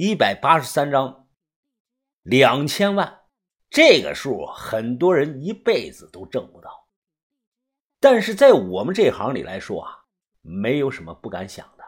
[0.00, 1.26] 一百八十三张，
[2.22, 3.22] 两千万，
[3.68, 6.70] 这个数很多人一辈子都挣不到。
[7.98, 9.90] 但是在我们这行里来说啊，
[10.40, 11.82] 没有什么不敢想的，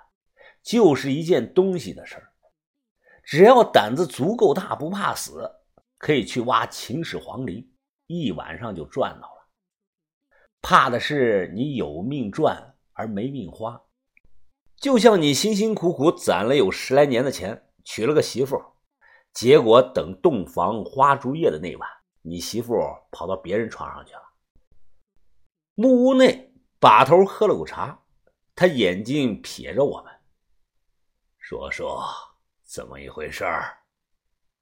[0.60, 2.32] 就是一件东西的事儿。
[3.22, 5.48] 只要胆子足够大，不怕死，
[5.96, 7.64] 可以去挖秦始皇陵，
[8.08, 9.48] 一晚上就赚到了。
[10.60, 13.80] 怕的是你有命赚而没命花，
[14.74, 18.60] 就像你辛辛苦苦攒了有十来年的钱，娶了个媳妇，
[19.32, 21.88] 结果等洞房花烛夜的那晚，
[22.22, 22.74] 你媳妇
[23.10, 24.22] 跑到别人床上去了。
[25.74, 28.02] 木屋内，把头喝了口茶，
[28.54, 30.12] 他眼睛瞥着我们，
[31.38, 32.04] 说说
[32.62, 33.78] 怎么一回事儿？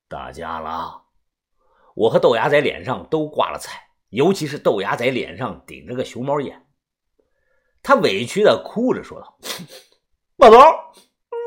[0.09, 1.05] 打架了？
[1.95, 6.67] 我和豆芽仔脸上都挂了彩，尤其是豆芽仔脸上顶着个熊猫眼，
[7.83, 9.39] 他委屈的哭着说道
[10.39, 10.57] ：“把头，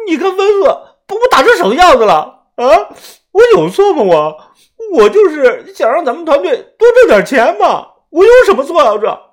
[0.05, 2.47] 你看芬子把我打成什么样子了？
[2.55, 2.65] 啊，
[3.31, 4.03] 我有错吗？
[4.03, 4.51] 我
[4.93, 8.98] 我就是想让咱们团队多挣点钱嘛，我有什么错啊？
[8.98, 9.31] 这。”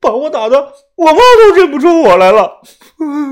[0.00, 2.60] 把我打的，我妈都认不出我来了。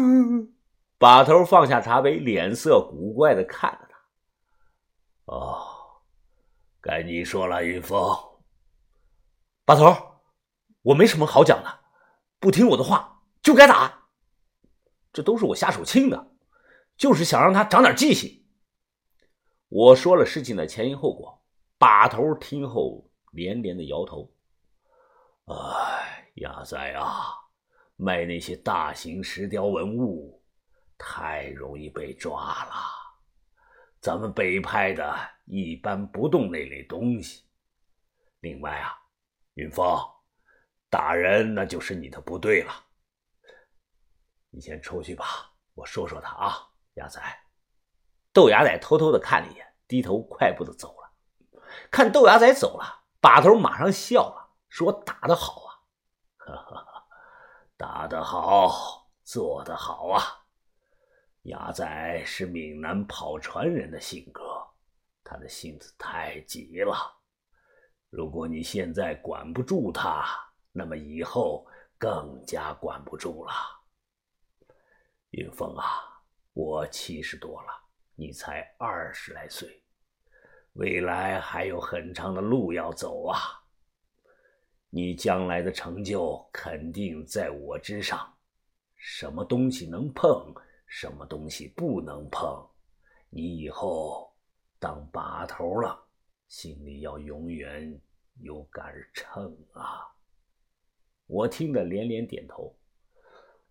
[0.98, 5.32] 把头放下茶杯，脸色古怪的看着他。
[5.32, 5.62] 哦，
[6.80, 8.16] 该你说了，云峰。
[9.64, 9.94] 把头，
[10.82, 11.80] 我没什么好讲的，
[12.40, 13.92] 不听我的话就该打。
[15.12, 16.26] 这都是我下手轻的，
[16.96, 18.44] 就是想让他长点记性。
[19.68, 21.44] 我说了事情的前因后果，
[21.78, 24.32] 把头听后连连的摇头。
[25.46, 26.02] 唉。
[26.38, 27.30] 亚仔啊，
[27.94, 30.42] 卖那些大型石雕文物
[30.98, 32.74] 太容易被抓了。
[34.00, 37.44] 咱们北派的一般不动那类东西。
[38.40, 38.90] 另外啊，
[39.54, 39.96] 云峰，
[40.90, 42.74] 打人那就是你的不对了。
[44.50, 46.68] 你先出去吧，我说说他啊。
[46.94, 47.20] 亚仔，
[48.32, 51.12] 豆芽仔偷偷的看了一眼，低头快步的走了。
[51.90, 55.70] 看豆芽仔走了，把头马上笑了，说：“打得好啊。”
[56.38, 57.06] 哈哈，
[57.76, 60.22] 打得好，做得好啊！
[61.42, 64.42] 牙仔是闽南跑船人的性格，
[65.22, 66.94] 他的性子太急了。
[68.08, 70.24] 如果你现在管不住他，
[70.70, 71.66] 那么以后
[71.98, 73.52] 更加管不住了。
[75.30, 76.13] 云峰啊，
[76.54, 77.72] 我七十多了，
[78.14, 79.82] 你才二十来岁，
[80.74, 83.38] 未来还有很长的路要走啊！
[84.88, 88.32] 你将来的成就肯定在我之上，
[88.94, 90.54] 什么东西能碰，
[90.86, 92.64] 什么东西不能碰，
[93.30, 94.32] 你以后
[94.78, 96.00] 当把头了，
[96.46, 98.00] 心里要永远
[98.36, 100.06] 有杆秤啊！
[101.26, 102.72] 我听得连连点头。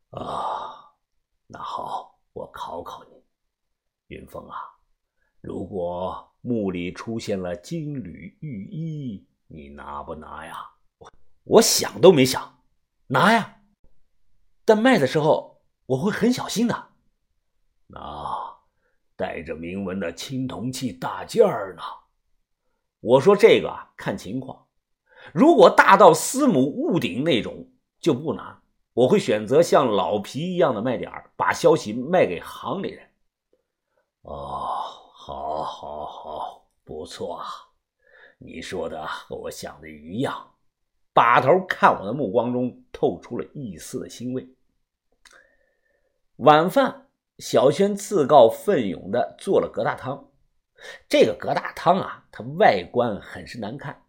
[0.10, 0.94] 啊，
[1.48, 3.24] 那好，我考考你，
[4.08, 4.58] 云峰啊，
[5.42, 10.56] 如果墓里出现了金缕玉衣，你拿不拿呀？
[10.98, 11.12] 我
[11.46, 12.64] 我想都没想，
[13.08, 13.62] 拿呀！
[14.66, 16.90] 但卖的时候我会很小心的。
[17.88, 18.58] 那
[19.16, 21.82] 带着铭文的青铜器大件儿呢？
[23.00, 24.68] 我说这个啊看情况，
[25.34, 27.70] 如果大到司母戊鼎那种
[28.00, 28.62] 就不拿，
[28.94, 33.10] 我会选择像老皮一样的卖点儿，把消息卖给行里人。
[34.24, 34.36] 哦，
[35.14, 37.46] 好，好，好，不错啊！
[38.38, 40.50] 你说的和我想的一样。
[41.14, 44.50] 把头看我的目光中透出了一丝的欣慰。
[46.38, 47.08] 晚饭，
[47.38, 50.32] 小轩自告奋勇的做了疙瘩汤。
[51.08, 54.04] 这个疙瘩汤啊，它外观很是难看，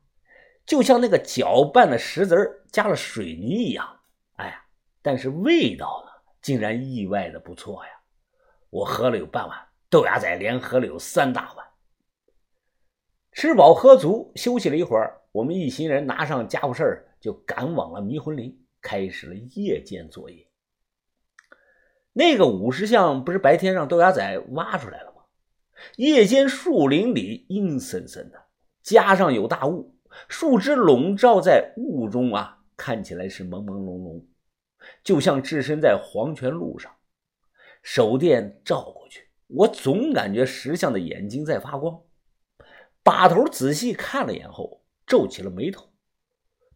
[0.64, 4.00] 就像那个搅拌的石子加了水泥一样。
[4.36, 4.64] 哎呀，
[5.02, 7.90] 但是味道呢，竟然意外的不错呀！
[8.70, 11.64] 我喝了有半碗，豆芽仔连喝了有三大碗。
[13.30, 15.22] 吃饱喝足，休息了一会儿。
[15.30, 20.48] 我们一行人拿上家伙事儿，就赶往了迷魂林，开始了夜间作业。
[22.12, 25.22] 那个五十象不是白天让豆芽仔挖出来了吗？
[25.94, 28.46] 夜间树林里阴森森的，
[28.82, 29.96] 加上有大雾，
[30.26, 34.24] 树枝笼罩在雾中啊，看起来是朦朦胧胧，
[35.04, 36.92] 就像置身在黄泉路上。
[37.84, 42.02] 手电照过去，我总感觉石像的眼睛在发光。
[43.02, 44.82] 把头仔细看了眼后。
[45.06, 45.92] 皱起了眉头，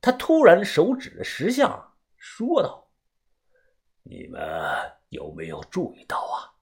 [0.02, 2.92] 他突然手指着石像，说道
[4.04, 4.38] ：“你们
[5.08, 6.52] 有没有注意到啊？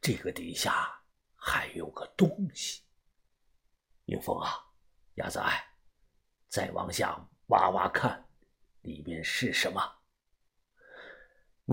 [0.00, 1.02] 这个底下
[1.34, 2.82] 还有个东西。
[4.04, 4.52] 云峰啊，
[5.14, 5.40] 鸭子，
[6.46, 8.24] 再往下挖挖看，
[8.82, 9.82] 里面是什么？”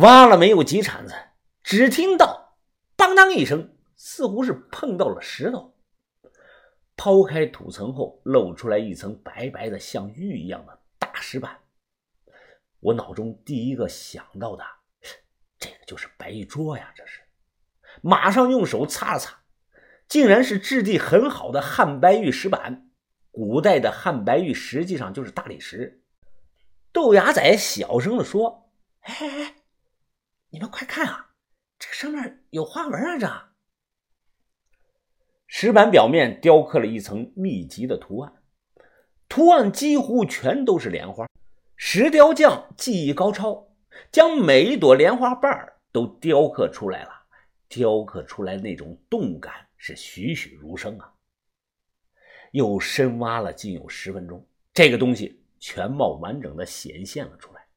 [0.02, 1.14] 挖了没有几铲子，
[1.62, 2.58] 只听到
[2.98, 5.74] “当当”一声，似乎是碰到了石头。
[6.96, 11.60] 抛开土层后，露出来一层白白的像玉一样的大石板。
[12.80, 14.64] 我脑中第一个想到的，
[15.60, 16.92] 这个就是白玉桌呀！
[16.96, 17.22] 这是，
[18.02, 19.42] 马上用手擦了擦，
[20.08, 22.90] 竟然是质地很好的汉白玉石板。
[23.32, 26.04] 古代的汉白玉实际上就是大理石。
[26.92, 28.72] 豆芽仔小声的说
[29.02, 29.56] ：“哎哎哎，
[30.50, 31.32] 你们快看啊，
[31.78, 33.20] 这上面有花纹啊！
[33.20, 33.47] 这。”
[35.48, 38.34] 石板表面雕刻了一层密集的图案，
[39.30, 41.28] 图案几乎全都是莲花。
[41.78, 43.70] 石雕匠技艺高超，
[44.12, 47.12] 将每一朵莲花瓣都雕刻出来了。
[47.70, 51.14] 雕刻出来那种动感是栩栩如生啊！
[52.52, 57.68] 又深挖了近有十分钟，这个东西全貌完整的显现了出来。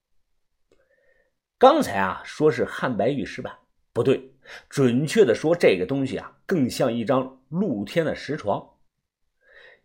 [1.58, 3.58] 刚才啊，说是汉白玉石板，
[3.92, 4.34] 不对。
[4.68, 8.78] 准确的说，这个东西啊，更像一张露天的石床，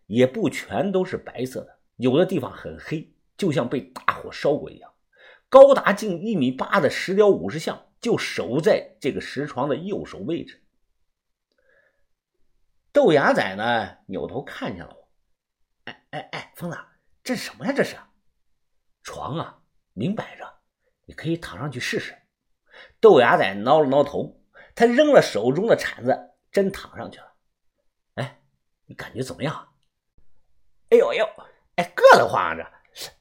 [0.06, 4.92] 也不全都是白色的，有的地方很黑，就像被大火烧过一样。
[5.48, 10.64] 高达近一米八的石雕武士像就守在这个石床的右手位置。
[12.92, 15.08] 豆芽仔呢，扭头看见了我，
[15.84, 16.76] 哎哎哎，疯子，
[17.22, 17.72] 这是什么呀？
[17.72, 17.94] 这是
[19.04, 19.62] 床啊，
[19.92, 20.44] 明摆着，
[21.04, 22.12] 你可以躺上去试试。
[23.06, 24.42] 豆芽仔挠了挠头。
[24.74, 27.32] 他扔了手中的铲子，真躺上去了。
[28.16, 28.40] 哎，
[28.86, 29.68] 你感觉怎么样？
[30.90, 31.24] 哎呦哎呦，
[31.76, 32.54] 哎，硌得慌啊！
[32.56, 32.62] 这，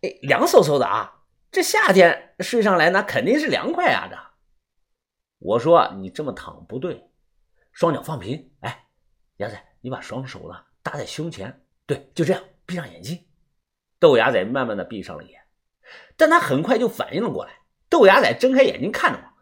[0.01, 1.21] 哎，凉飕飕的啊！
[1.51, 4.07] 这夏天睡上来那肯定是凉快啊！
[4.09, 4.17] 这，
[5.37, 7.11] 我说你这么躺不对，
[7.71, 8.51] 双脚放平。
[8.61, 8.87] 哎，
[9.37, 13.23] 牙仔，你把双手呢搭在胸前，对，就这样，闭上眼睛。
[13.99, 15.39] 豆芽仔慢慢的闭上了眼，
[16.17, 17.59] 但他很快就反应了过来。
[17.87, 19.34] 豆芽仔睁开眼睛看着我，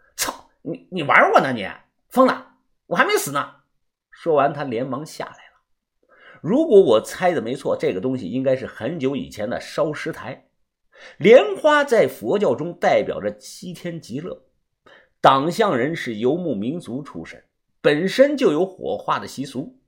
[0.64, 1.70] 你你玩我呢你？
[2.10, 2.56] 疯了，
[2.88, 3.56] 我还没死呢！
[4.10, 6.10] 说完，他连忙下来了。
[6.42, 10.48] 如果我猜的没错，这个东西应该是很久以前的烧石台。
[11.18, 14.46] 莲花在佛教中代表着西天极乐，
[15.20, 17.44] 党项人是游牧民族出身，
[17.82, 19.80] 本身就有火化的习俗。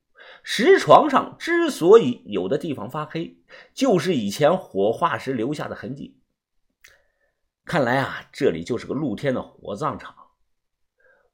[0.43, 3.37] 石床上之所以有的地方发黑，
[3.73, 6.19] 就是以前火化时留下的痕迹。
[7.63, 10.15] 看来啊，这里就是个露天的火葬场。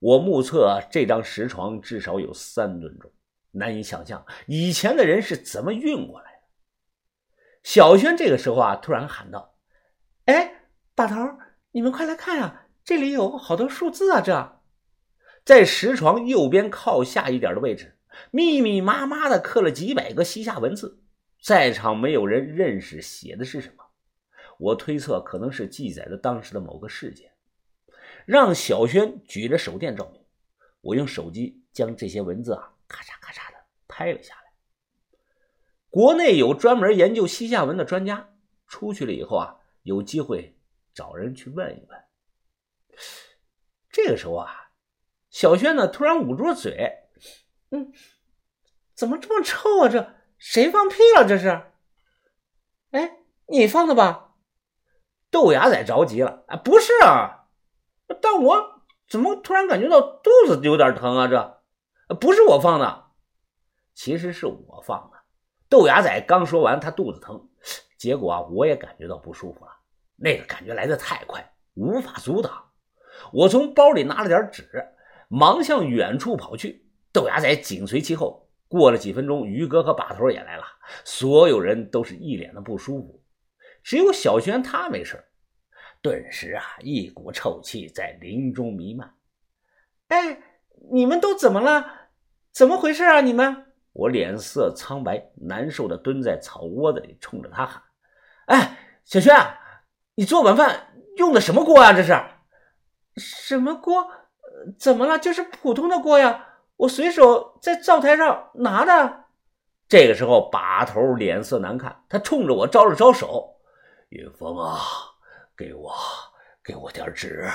[0.02, 3.12] 我目测这张石床至少有三吨重，
[3.52, 6.40] 难以想象以前的人是怎么运过来的。
[7.62, 9.54] 小轩这个时候啊，突然喊道
[10.26, 10.66] ：“哎，
[10.96, 11.16] 大头，
[11.70, 14.22] 你们快来看呀，这里有好多数字啊！
[14.22, 14.60] 这
[15.46, 18.00] 在石床右边靠下一点的位置，
[18.32, 21.04] 密密麻麻的刻了几百个西夏文字，
[21.44, 23.86] 在场没有人认识写的是什么。
[24.58, 27.31] 我推测可能是记载的当时的某个事件。”
[28.26, 30.24] 让小轩举着手电照明，
[30.82, 33.58] 我用手机将这些文字啊咔嚓咔嚓的
[33.88, 34.42] 拍了下来。
[35.90, 38.30] 国内有专门研究西夏文的专家，
[38.68, 40.58] 出去了以后啊，有机会
[40.94, 42.04] 找人去问一问。
[43.90, 44.72] 这个时候啊，
[45.30, 47.10] 小轩呢突然捂住了嘴，
[47.72, 47.92] 嗯，
[48.94, 49.90] 怎么这么臭啊？
[49.90, 51.28] 这谁放屁了？
[51.28, 51.62] 这是？
[52.92, 53.18] 哎，
[53.48, 54.36] 你放的吧？
[55.30, 57.41] 豆芽仔着急了，啊，不是啊。
[58.20, 61.28] 但我怎么突然感觉到肚子有点疼啊？
[61.28, 63.06] 这不是我放的，
[63.94, 65.18] 其实是我放的。
[65.70, 67.50] 豆芽仔刚说完，他肚子疼，
[67.98, 69.72] 结果啊，我也感觉到不舒服了。
[70.18, 72.72] 那个感觉来得太快，无法阻挡。
[73.32, 74.68] 我从包里拿了点纸，
[75.30, 76.88] 忙向远处跑去。
[77.14, 78.50] 豆芽仔紧随其后。
[78.68, 80.64] 过了几分钟，于哥和把头也来了，
[81.04, 83.22] 所有人都是一脸的不舒服，
[83.84, 85.22] 只有小轩他没事
[86.02, 89.14] 顿时啊，一股臭气在林中弥漫。
[90.08, 90.42] 哎，
[90.92, 91.86] 你们都怎么了？
[92.52, 93.22] 怎么回事啊？
[93.22, 93.68] 你们？
[93.94, 97.82] 我脸色苍白，难受的蹲在草窝子里，冲着他喊
[98.48, 99.36] ：“哎，小轩，
[100.16, 101.94] 你做晚饭用的什么锅啊？
[101.94, 102.14] 这是
[103.18, 104.10] 什么锅？
[104.80, 105.20] 怎么了？
[105.20, 109.26] 就是普通的锅呀，我随手在灶台上拿的。”
[109.88, 113.58] 这个时候，把头脸色难看，他冲着我招了招手
[114.10, 114.80] ：“云峰啊。”
[115.62, 115.94] 给我，
[116.64, 117.48] 给我点纸，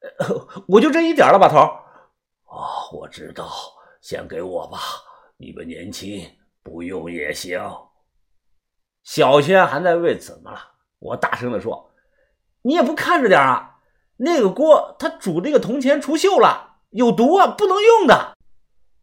[0.66, 1.58] 我就这一点了，把头。
[2.46, 3.46] 哦，我知道，
[4.00, 4.78] 先给我吧。
[5.36, 6.26] 你们年轻，
[6.62, 7.60] 不用也行。
[9.02, 10.58] 小轩还在问怎么了，
[10.98, 11.92] 我大声的说
[12.64, 13.80] ：“你也不看着点啊！
[14.16, 18.34] 那个锅，它煮那个铜钱出锈了，有毒啊，不能用的。”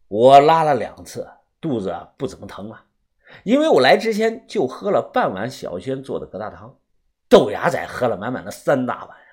[0.10, 1.30] 我拉了两次，
[1.62, 2.86] 肚子不怎么疼了，
[3.44, 6.80] 因为我来之前就喝了半碗小轩做的疙瘩汤。
[7.30, 9.26] 豆芽仔喝了满满的三大碗呀，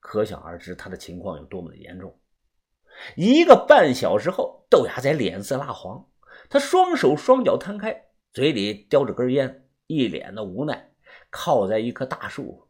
[0.00, 2.18] 可想而知他的情况有多么的严重。
[3.16, 6.06] 一个半小时后，豆芽仔脸色蜡黄，
[6.50, 10.92] 他双手双脚摊开，嘴里叼着根烟，一脸的无奈，
[11.30, 12.68] 靠在一棵大树。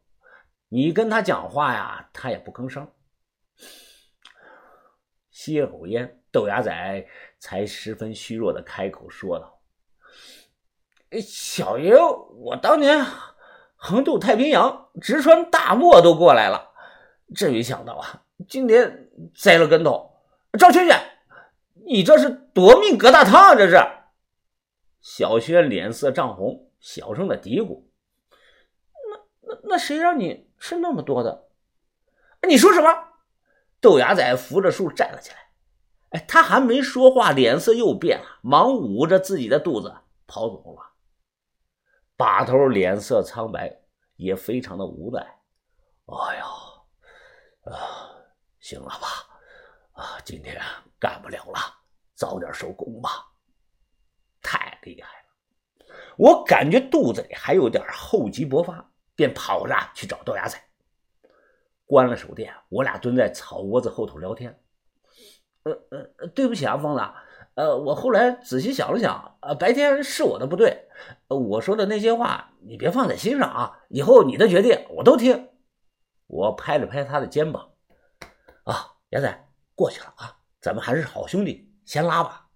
[0.69, 2.89] 你跟他讲话呀，他也不吭声。
[5.29, 9.61] 吸了口烟，豆芽仔才十分虚弱的开口说道
[11.21, 11.93] ：“小爷，
[12.35, 13.05] 我当年
[13.85, 16.69] 横渡太平洋，直穿大漠都过来了，
[17.35, 20.09] 真没想到啊，今天栽了跟头。
[20.57, 20.97] 赵圈圈，
[21.85, 23.55] 你这是夺命葛大汤啊！
[23.55, 23.77] 这是。”
[25.03, 27.83] 小轩脸色涨红，小声的嘀咕
[29.11, 31.49] ：“那那那谁让你吃那么多的？
[32.47, 32.87] 你说什么？”
[33.81, 35.37] 豆芽仔扶着树站了起来，
[36.11, 39.93] 哎，他还没说话，脸色又变了，忙捂着自己的肚子
[40.25, 40.92] 跑走了。
[42.23, 43.81] 把头脸色苍白，
[44.15, 45.19] 也非常的无奈。
[46.05, 46.45] 哎呀，
[47.65, 47.75] 啊，
[48.61, 49.07] 行了吧，
[49.91, 50.57] 啊，今天
[50.97, 51.59] 干不了了，
[52.15, 53.09] 早点收工吧。
[54.41, 55.85] 太厉害了，
[56.17, 60.57] 我感觉肚子里还有点厚积薄发，便跑着去找豆芽仔。
[61.85, 64.63] 关了手电，我俩蹲在草窝子后头聊天。
[65.63, 67.01] 呃呃，对不起啊，疯子。
[67.55, 70.87] 呃，我后来仔细想了想，呃，白天是我的不对，
[71.27, 73.79] 我说的那些话你别放在心上啊。
[73.89, 75.49] 以后你的决定我都听。
[76.27, 77.69] 我拍了拍他的肩膀。
[78.63, 82.47] 啊，牙仔，过去了啊，咱们还是好兄弟，先拉吧。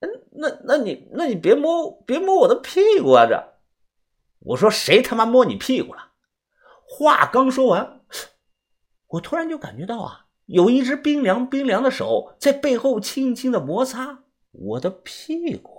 [0.00, 3.24] 嗯，那那你那你别摸别摸我的屁股啊！
[3.26, 3.54] 这，
[4.40, 6.12] 我说谁他妈摸你屁股了？
[6.86, 8.02] 话刚说完，
[9.06, 15.73] 我突然就感觉到啊，有一只冰凉冰凉的手在背后轻轻的摩擦我的屁股。